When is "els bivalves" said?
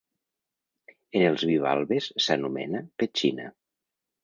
1.27-2.09